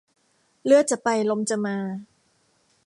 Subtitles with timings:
[0.65, 1.77] เลือดจะไปลมจะมา